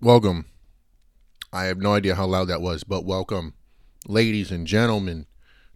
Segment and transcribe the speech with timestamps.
[0.00, 0.46] Welcome.
[1.52, 3.54] I have no idea how loud that was, but welcome,
[4.06, 5.24] ladies and gentlemen,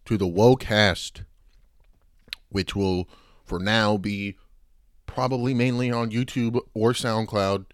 [0.05, 1.25] to the Wocast,
[2.51, 3.09] which will,
[3.45, 4.37] for now, be
[5.07, 7.67] probably mainly on YouTube or SoundCloud,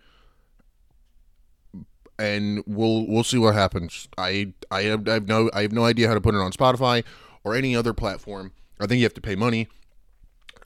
[2.18, 4.06] and we'll we'll see what happens.
[4.16, 6.52] I I have, I have no I have no idea how to put it on
[6.52, 7.04] Spotify
[7.42, 8.52] or any other platform.
[8.78, 9.66] I think you have to pay money,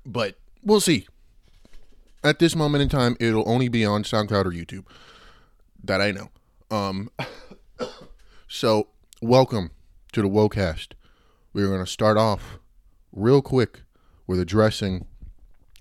[0.05, 1.07] but we'll see.
[2.23, 4.85] At this moment in time, it'll only be on SoundCloud or YouTube
[5.83, 6.31] that I know.
[6.71, 7.11] Um,
[8.49, 8.89] so
[9.21, 9.71] welcome
[10.13, 10.89] to the WoCast.
[11.53, 12.59] We're going to start off
[13.13, 13.83] real quick
[14.27, 15.07] with addressing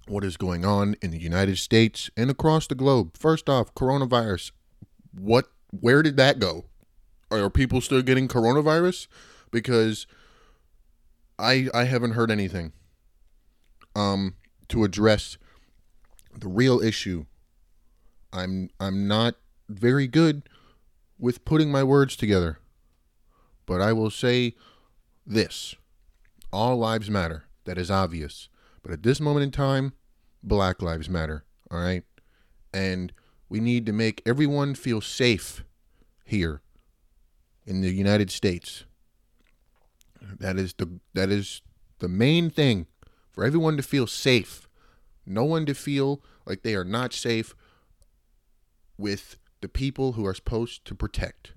[0.08, 3.18] what is going on in the United States and across the globe.
[3.18, 4.52] First off, coronavirus.
[5.14, 5.48] What?
[5.72, 6.66] Where did that go?
[7.30, 9.08] Are people still getting coronavirus?
[9.52, 10.08] Because
[11.38, 12.72] I I haven't heard anything.
[13.96, 14.36] Um,
[14.70, 15.38] to address
[16.34, 17.26] the real issue.
[18.32, 19.36] I'm I'm not
[19.70, 20.50] very good
[21.20, 22.60] with putting my words together.
[23.66, 24.56] But I will say
[25.26, 25.76] this
[26.54, 27.46] all lives matter.
[27.66, 28.50] That is obvious.
[28.82, 29.94] But at this moment in time,
[30.42, 31.44] black lives matter.
[31.70, 32.04] All right.
[32.74, 33.12] And
[33.50, 35.64] we need to make everyone feel safe
[36.24, 36.62] here
[37.66, 38.86] in the United States.
[40.22, 41.62] That is the that is
[42.00, 42.88] the main thing
[43.32, 44.68] for everyone to feel safe.
[45.26, 47.54] No one to feel like they are not safe
[48.98, 51.54] with the people who are supposed to protect.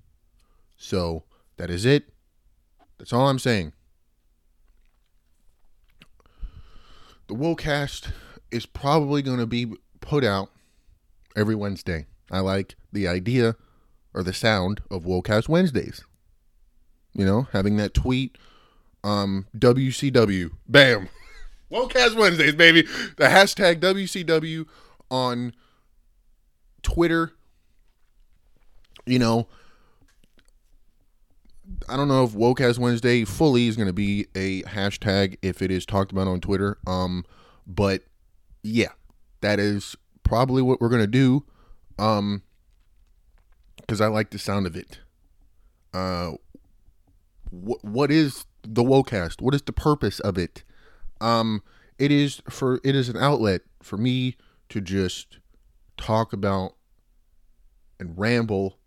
[0.77, 1.23] So
[1.57, 2.09] that is it.
[2.97, 3.73] That's all I'm saying.
[7.27, 8.11] The Wocast
[8.51, 10.49] is probably going to be put out
[11.35, 12.07] every Wednesday.
[12.29, 13.55] I like the idea
[14.13, 16.03] or the sound of Wocast Wednesdays.
[17.13, 18.37] You know, having that tweet,
[19.03, 21.09] um, WCW, bam,
[21.71, 22.83] Wocast Wednesdays, baby.
[23.17, 24.65] The hashtag WCW
[25.09, 25.53] on
[26.83, 27.33] Twitter
[29.11, 29.47] you know,
[31.89, 35.69] I don't know if Wocast Wednesday fully is going to be a hashtag if it
[35.69, 36.77] is talked about on Twitter.
[36.87, 37.25] Um,
[37.67, 38.03] but
[38.63, 38.93] yeah,
[39.41, 41.43] that is probably what we're going to do.
[41.99, 42.43] Um,
[43.77, 44.99] because I like the sound of it.
[45.93, 46.31] Uh,
[47.49, 49.41] what what is the Wocast?
[49.41, 50.63] What is the purpose of it?
[51.19, 51.63] Um,
[51.99, 54.37] it is for it is an outlet for me
[54.69, 55.39] to just
[55.97, 56.75] talk about
[57.99, 58.77] and ramble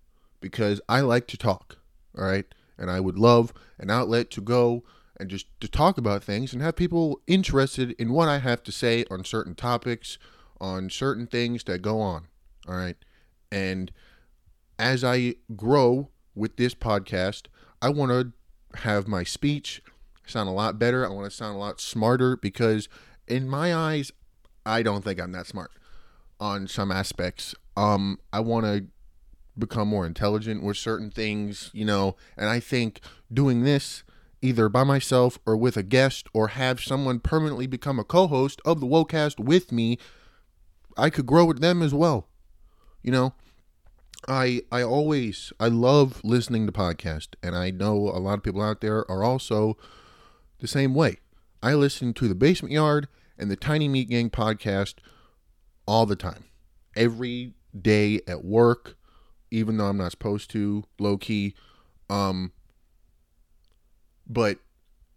[0.44, 1.78] because I like to talk,
[2.18, 2.44] all right?
[2.76, 4.84] And I would love an outlet to go
[5.18, 8.70] and just to talk about things and have people interested in what I have to
[8.70, 10.18] say on certain topics,
[10.60, 12.26] on certain things that go on,
[12.68, 12.96] all right?
[13.50, 13.90] And
[14.78, 17.46] as I grow with this podcast,
[17.80, 19.80] I want to have my speech
[20.26, 21.06] sound a lot better.
[21.06, 22.90] I want to sound a lot smarter because
[23.26, 24.12] in my eyes,
[24.66, 25.70] I don't think I'm that smart
[26.38, 27.54] on some aspects.
[27.78, 28.84] Um, I want to
[29.58, 33.00] become more intelligent with certain things, you know, and I think
[33.32, 34.02] doing this
[34.42, 38.80] either by myself or with a guest or have someone permanently become a co-host of
[38.80, 39.98] the WoCast with me,
[40.98, 42.28] I could grow with them as well.
[43.02, 43.34] You know,
[44.28, 48.62] I I always I love listening to podcasts and I know a lot of people
[48.62, 49.76] out there are also
[50.58, 51.18] the same way.
[51.62, 54.96] I listen to the Basement Yard and the Tiny Meat Gang podcast
[55.86, 56.44] all the time.
[56.94, 58.96] Every day at work,
[59.54, 61.54] even though I'm not supposed to, low key.
[62.10, 62.52] Um,
[64.26, 64.58] but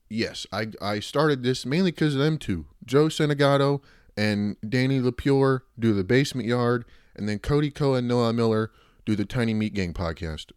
[0.09, 3.81] yes, I I started this mainly because of them two, Joe Santagato
[4.16, 8.72] and Danny LoPriore do the Basement Yard, and then Cody Cohen and Noel Miller
[9.06, 10.52] do the Tiny Meat Gang podcast,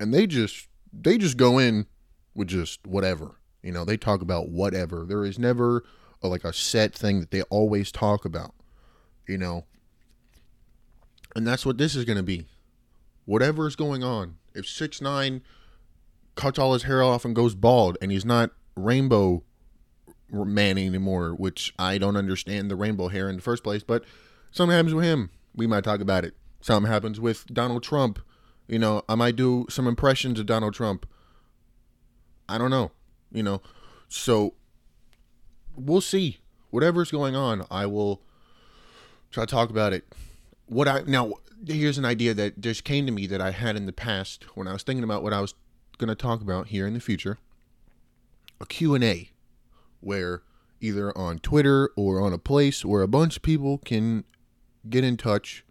[0.00, 1.86] and they just they just go in
[2.34, 3.84] with just whatever, you know.
[3.84, 5.04] They talk about whatever.
[5.06, 5.84] There is never
[6.22, 8.54] a, like a set thing that they always talk about,
[9.28, 9.66] you know.
[11.36, 12.46] And that's what this is going to be
[13.24, 14.36] whatever is going on.
[14.54, 15.42] If six nine
[16.34, 19.42] cuts all his hair off and goes bald, and he's not rainbow
[20.32, 23.82] man anymore, which I don't understand the rainbow hair in the first place.
[23.82, 24.04] But
[24.50, 26.34] something happens with him, we might talk about it.
[26.60, 28.18] Something happens with Donald Trump.
[28.68, 31.06] You know, I might do some impressions of Donald Trump.
[32.48, 32.92] I don't know.
[33.30, 33.62] You know,
[34.08, 34.54] so
[35.76, 36.38] we'll see.
[36.70, 38.22] Whatever's going on, I will
[39.30, 40.06] try to talk about it.
[40.72, 41.34] What I now
[41.66, 44.66] here's an idea that just came to me that I had in the past when
[44.66, 45.54] I was thinking about what I was
[45.98, 47.36] going to talk about here in the future.
[48.58, 49.30] A Q&A
[50.00, 50.42] where
[50.80, 54.24] either on Twitter or on a place where a bunch of people can
[54.88, 55.62] get in touch.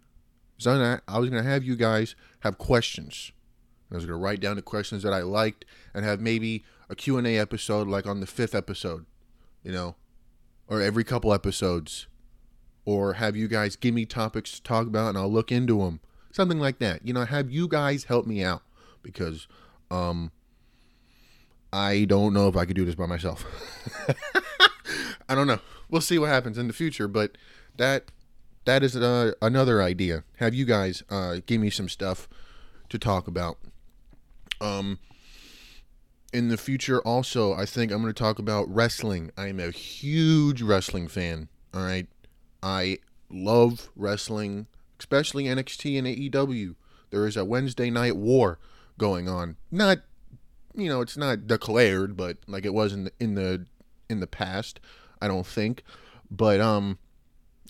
[0.56, 3.32] So I was going to have you guys have questions.
[3.90, 6.94] I was going to write down the questions that I liked and have maybe a
[6.94, 9.04] Q&A episode like on the 5th episode,
[9.64, 9.96] you know,
[10.68, 12.06] or every couple episodes
[12.84, 16.00] or have you guys give me topics to talk about and I'll look into them.
[16.30, 17.06] something like that.
[17.06, 18.62] You know, have you guys help me out
[19.02, 19.46] because
[19.90, 20.32] um
[21.72, 23.44] I don't know if I could do this by myself.
[25.28, 25.60] I don't know.
[25.88, 27.38] We'll see what happens in the future, but
[27.76, 28.10] that
[28.64, 30.24] that is uh, another idea.
[30.36, 32.28] Have you guys uh, give me some stuff
[32.90, 33.58] to talk about?
[34.60, 34.98] Um,
[36.32, 39.30] in the future, also, I think I'm going to talk about wrestling.
[39.36, 41.48] I am a huge wrestling fan.
[41.74, 42.06] All right,
[42.62, 42.98] I
[43.30, 44.66] love wrestling,
[44.98, 46.74] especially NXT and AEW.
[47.10, 48.58] There is a Wednesday night war
[48.98, 49.56] going on.
[49.70, 49.98] Not,
[50.74, 53.66] you know, it's not declared, but like it was in the in the
[54.08, 54.80] in the past.
[55.20, 55.82] I don't think,
[56.30, 56.98] but um,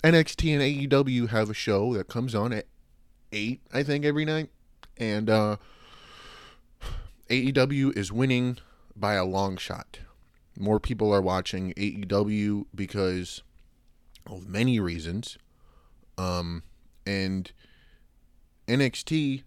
[0.03, 2.67] NXT and AEW have a show that comes on at
[3.31, 4.51] eight, I think, every night,
[4.97, 5.57] and uh,
[7.29, 8.59] AEW is winning
[8.97, 10.01] by a long shot.
[10.59, 13.43] More people are watching AEW because
[14.27, 15.39] of many reasons,
[16.19, 16.63] um,
[17.07, 17.53] and
[18.69, 19.43] NXT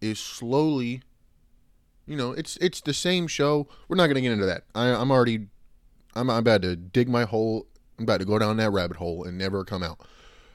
[0.00, 1.02] is slowly,
[2.06, 3.68] you know, it's it's the same show.
[3.88, 4.64] We're not gonna get into that.
[4.74, 5.46] I, I'm already,
[6.14, 7.66] I'm, I'm about to dig my hole
[8.02, 10.00] I'm about to go down that rabbit hole and never come out.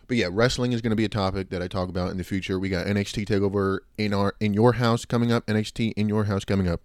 [0.08, 2.24] But yeah, wrestling is going to be a topic that I talk about in the
[2.24, 2.60] future.
[2.60, 5.46] We got NXT Takeover in our in your house coming up.
[5.48, 6.82] NXT in your house coming up.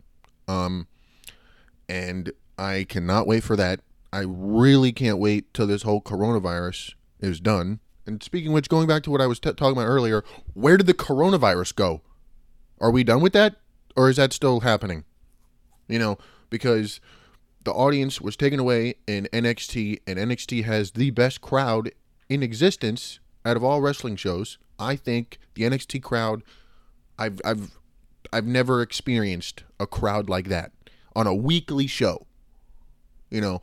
[0.48, 0.86] Um,
[1.88, 3.80] and I cannot wait for that.
[4.12, 7.80] I really can't wait till this whole coronavirus is done.
[8.06, 10.24] And speaking which, going back to what I was t- talking about earlier,
[10.54, 12.02] where did the coronavirus go?
[12.80, 13.56] Are we done with that,
[13.96, 15.04] or is that still happening?
[15.88, 16.18] You know,
[16.50, 17.00] because
[17.64, 21.92] the audience was taken away in NXT, and NXT has the best crowd
[22.28, 24.58] in existence out of all wrestling shows.
[24.78, 26.42] I think the NXT crowd,
[27.18, 27.78] I've I've
[28.32, 30.72] I've never experienced a crowd like that
[31.14, 32.26] on a weekly show.
[33.30, 33.62] You know,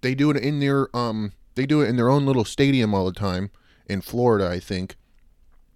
[0.00, 3.04] they do it in their um they do it in their own little stadium all
[3.04, 3.50] the time
[3.86, 4.96] in Florida, I think.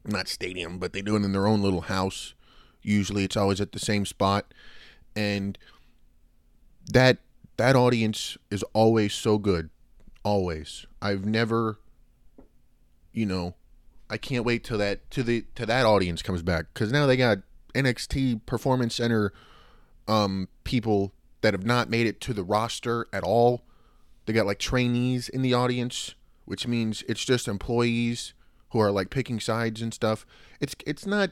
[0.05, 2.35] Not stadium, but they do it in their own little house.
[2.83, 4.55] Usually it's always at the same spot.
[5.17, 5.59] And
[6.91, 7.19] that
[7.57, 9.71] that audience is always so good.
[10.23, 10.87] Always.
[11.03, 11.79] I've never
[13.13, 13.55] you know,
[14.11, 17.17] I can't wait till that to the to that audience comes back cuz now they
[17.17, 17.39] got
[17.75, 19.33] NXT Performance Center
[20.07, 23.65] um people that have not made it to the roster at all.
[24.27, 28.35] They got like trainees in the audience, which means it's just employees
[28.71, 30.27] who are like picking sides and stuff.
[30.61, 31.31] It's it's not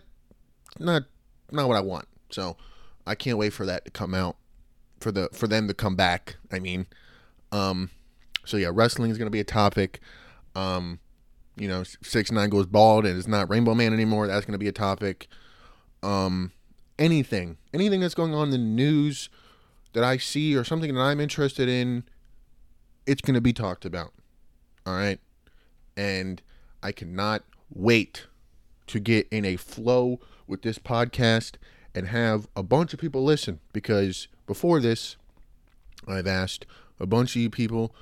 [0.79, 1.05] not
[1.51, 2.07] not what I want.
[2.31, 2.57] So
[3.07, 4.37] I can't wait for that to come out
[5.01, 6.37] for the for them to come back.
[6.51, 6.87] I mean,
[7.51, 7.91] um,
[8.45, 10.01] so yeah, wrestling is going to be a topic.
[10.55, 11.01] Um,
[11.57, 14.27] you know, six nine goes bald and is not Rainbow Man anymore.
[14.27, 15.29] That's going to be a topic.
[16.03, 16.53] Um,
[16.99, 19.29] anything, anything that's going on in the news
[19.93, 22.05] that I see or something that I'm interested in,
[23.07, 24.13] it's going to be talked about.
[24.87, 25.21] All right,
[25.97, 26.43] and
[26.83, 28.27] I cannot wait
[28.89, 31.55] to get in a flow with this podcast
[31.95, 35.17] and have a bunch of people listen because before this,
[36.07, 36.67] I've asked
[36.99, 37.95] a bunch of you people,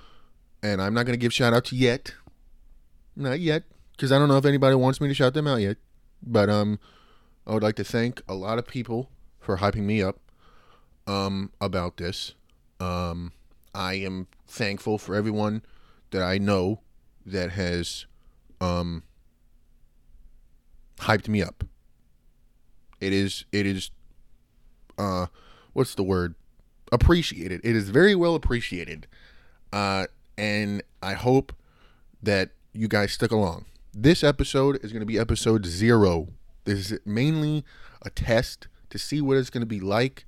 [0.62, 2.14] and I'm not going to give shout outs yet.
[3.16, 5.76] Not yet, because I don't know if anybody wants me to shout them out yet.
[6.22, 6.78] But um,
[7.46, 10.18] I would like to thank a lot of people for hyping me up
[11.06, 12.34] um, about this.
[12.78, 13.32] Um,
[13.74, 15.62] I am thankful for everyone
[16.10, 16.80] that I know
[17.24, 18.06] that has
[18.60, 19.02] um,
[20.98, 21.64] hyped me up.
[23.00, 23.90] It is it is
[24.98, 25.26] uh
[25.72, 26.34] what's the word?
[26.92, 27.60] Appreciated.
[27.64, 29.06] It is very well appreciated.
[29.72, 31.54] Uh and I hope
[32.22, 33.64] that you guys stick along.
[33.92, 36.28] This episode is going to be episode 0.
[36.64, 37.64] This is mainly
[38.02, 40.24] a test to see what it's going to be like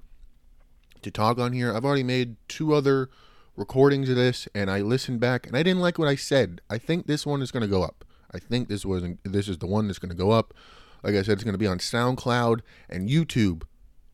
[1.03, 1.75] to talk on here.
[1.75, 3.09] I've already made two other
[3.57, 6.61] recordings of this and I listened back and I didn't like what I said.
[6.71, 8.05] I think this one is going to go up.
[8.33, 10.55] I think this was this is the one that's going to go up.
[11.03, 13.65] Like I said, it's going to be on SoundCloud and YouTube.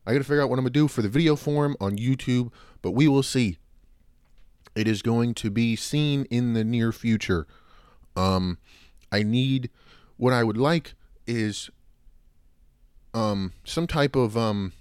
[0.07, 1.99] I got to figure out what I'm going to do for the video form on
[1.99, 3.59] YouTube, but we will see.
[4.75, 7.47] It is going to be seen in the near future.
[8.17, 8.59] Um,
[9.13, 9.71] I need
[10.17, 10.95] what I would like
[11.27, 11.71] is
[13.15, 14.73] um some type of um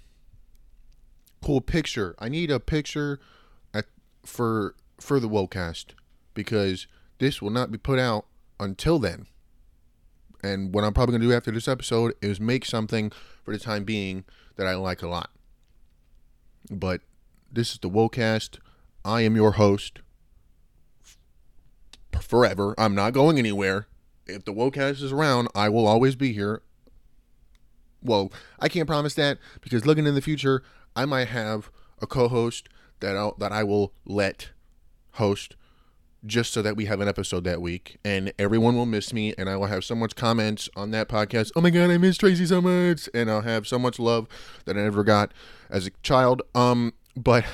[1.42, 2.14] cool picture.
[2.18, 3.20] I need a picture
[4.24, 5.92] for for the Wocast
[6.34, 6.86] because
[7.18, 8.26] this will not be put out
[8.60, 9.26] until then
[10.42, 13.10] and what I'm probably going to do after this episode is make something
[13.42, 14.24] for the time being
[14.56, 15.30] that I like a lot.
[16.70, 17.00] But
[17.50, 18.58] this is the Wocast.
[19.04, 20.00] I am your host
[22.20, 22.74] forever.
[22.78, 23.86] I'm not going anywhere.
[24.26, 26.62] If the Wocast is around, I will always be here.
[28.02, 30.62] Well, I can't promise that because looking in the future,
[30.94, 31.70] I might have
[32.00, 32.68] a co-host
[33.00, 34.50] that i that I will let
[35.12, 35.56] host
[36.26, 39.48] just so that we have an episode that week and everyone will miss me and
[39.48, 41.52] I will have so much comments on that podcast.
[41.54, 44.26] Oh my god, I miss Tracy so much and I'll have so much love
[44.64, 45.32] that I never got
[45.70, 46.42] as a child.
[46.54, 47.44] Um but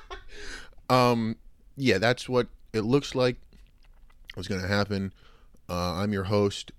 [0.90, 1.36] um
[1.76, 3.36] yeah, that's what it looks like
[4.36, 5.12] was going to happen.
[5.68, 6.70] Uh, I'm your host.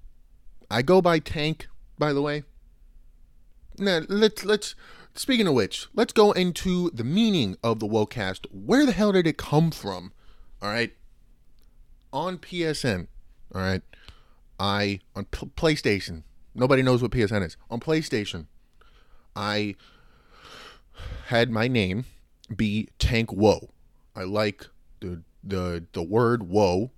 [0.70, 2.44] I go by Tank, by the way.
[3.78, 4.76] Now, let's let's
[5.18, 8.46] speaking of which, let's go into the meaning of the Wocast.
[8.52, 10.14] Where the hell did it come from?
[10.62, 10.94] All right.
[12.14, 13.08] On PSN,
[13.54, 13.82] all right.
[14.60, 16.24] I on P- PlayStation.
[16.56, 17.58] Nobody knows what PSN is.
[17.70, 18.48] On PlayStation,
[19.36, 19.76] I
[21.28, 22.06] had my name
[22.56, 23.70] be Tank Woe.
[24.16, 24.68] I like
[25.00, 26.92] the the the word woe.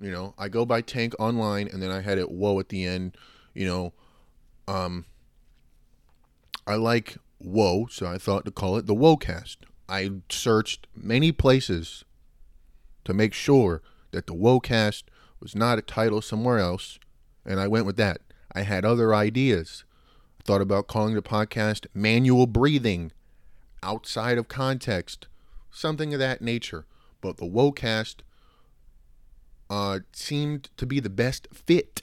[0.00, 2.84] You know, I go by Tank online and then I had it woe at the
[2.84, 3.16] end,
[3.54, 3.92] you know.
[4.66, 5.04] Um
[6.66, 9.58] I like whoa, so I thought to call it the Wocast.
[9.88, 12.04] I searched many places
[13.04, 13.82] to make sure
[14.12, 15.04] that the Wocast
[15.40, 16.98] was not a title somewhere else,
[17.44, 18.20] and I went with that.
[18.52, 19.84] I had other ideas.
[20.40, 23.12] I thought about calling the podcast Manual Breathing,
[23.82, 25.26] outside of context,
[25.70, 26.86] something of that nature.
[27.20, 28.16] But the Wocast
[29.68, 32.02] uh, seemed to be the best fit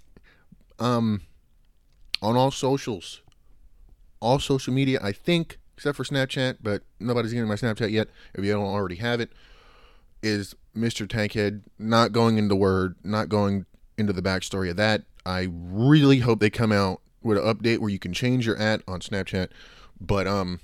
[0.79, 1.21] um,
[2.21, 3.21] on all socials
[4.21, 8.07] all social media, I think, except for Snapchat, but nobody's getting my Snapchat yet.
[8.33, 9.31] If you don't already have it,
[10.23, 11.07] is Mr.
[11.07, 13.65] Tankhead not going into word, not going
[13.97, 15.03] into the backstory of that.
[15.25, 18.81] I really hope they come out with an update where you can change your at
[18.87, 19.49] on Snapchat.
[19.99, 20.59] But um,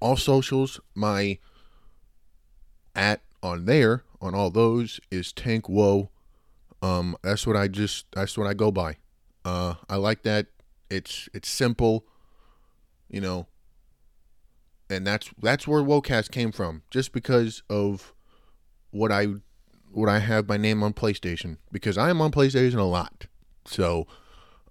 [0.00, 1.38] all socials, my
[2.94, 6.10] at on there on all those is Tank Whoa.
[6.82, 8.96] Um, that's what I just that's what I go by.
[9.44, 10.46] Uh, I like that.
[10.90, 12.04] It's it's simple
[13.12, 13.46] you know.
[14.90, 18.12] And that's that's where Wocast came from, just because of
[18.90, 19.28] what I
[19.92, 23.26] what I have my name on PlayStation because I am on PlayStation a lot.
[23.66, 24.06] So,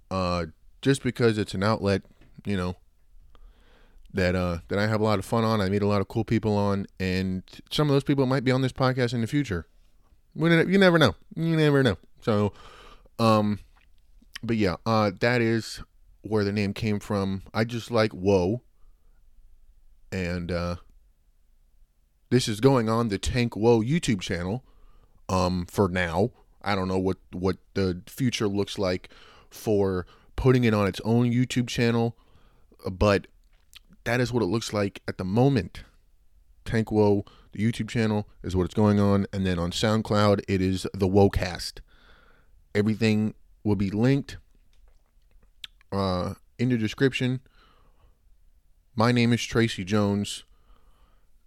[0.10, 0.48] uh,
[0.82, 2.02] just because it's an outlet,
[2.46, 2.76] you know,
[4.14, 6.08] that uh that I have a lot of fun on, I meet a lot of
[6.08, 9.28] cool people on, and some of those people might be on this podcast in the
[9.28, 9.66] future.
[10.36, 11.16] You never know.
[11.36, 11.98] You never know.
[12.22, 12.54] So,
[13.20, 13.60] um,
[14.44, 15.82] but yeah, uh, that is
[16.22, 17.44] where the name came from.
[17.54, 18.62] I just like whoa.
[20.12, 20.76] And uh,
[22.30, 24.64] this is going on the Tank Whoa YouTube channel.
[25.30, 29.10] Um, for now, I don't know what what the future looks like
[29.50, 32.18] for putting it on its own YouTube channel,
[32.90, 33.28] but
[34.04, 35.84] that is what it looks like at the moment.
[36.66, 40.62] Tank Whoa, the YouTube channel, is what it's going on, and then on SoundCloud, it
[40.62, 41.80] is the Wocast.
[42.76, 44.38] Everything will be linked
[45.92, 47.42] uh, in the description.
[48.96, 50.44] My name is Tracy Jones,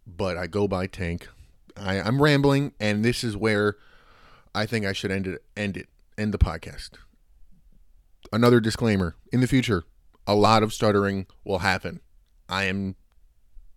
[0.06, 1.28] but I go by Tank.
[1.76, 3.76] I, I'm rambling, and this is where
[4.54, 5.42] I think I should end it.
[5.56, 5.88] End it.
[6.16, 6.90] End the podcast.
[8.32, 9.84] Another disclaimer: in the future,
[10.26, 12.00] a lot of stuttering will happen.
[12.48, 12.96] I am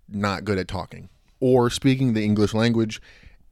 [0.07, 1.09] not good at talking
[1.39, 3.01] or speaking the English language,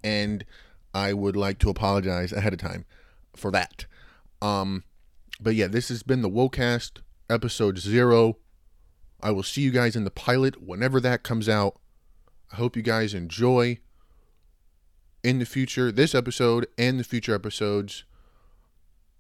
[0.04, 0.46] and
[0.94, 2.86] I would like to apologize ahead of time
[3.36, 3.86] for that.
[4.42, 4.84] Um,
[5.40, 8.38] but yeah, this has been the Wocast episode zero.
[9.22, 11.80] I will see you guys in the pilot whenever that comes out.
[12.52, 13.80] I hope you guys enjoy
[15.24, 18.04] in the future, this episode and the future episodes.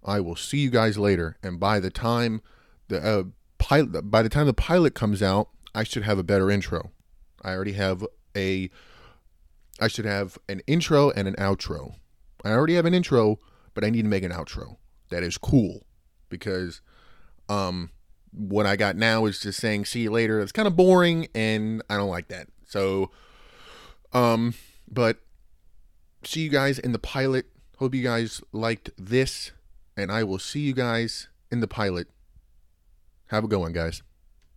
[0.03, 1.37] I will see you guys later.
[1.41, 2.41] And by the time
[2.87, 3.23] the uh,
[3.57, 6.91] pilot, by the time the pilot comes out, I should have a better intro.
[7.41, 8.05] I already have
[8.37, 8.69] a,
[9.79, 11.95] I should have an intro and an outro.
[12.43, 13.39] I already have an intro,
[13.73, 14.77] but I need to make an outro
[15.09, 15.85] that is cool
[16.29, 16.81] because
[17.49, 17.91] um
[18.31, 20.41] what I got now is just saying see you later.
[20.41, 22.47] It's kind of boring and I don't like that.
[22.65, 23.11] So
[24.13, 24.53] um
[24.89, 25.19] but
[26.23, 27.45] see you guys in the pilot.
[27.77, 29.51] Hope you guys liked this
[29.97, 32.07] and I will see you guys in the pilot.
[33.27, 34.01] Have a good one, guys.